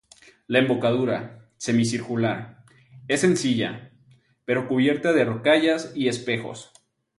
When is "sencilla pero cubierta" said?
3.21-5.13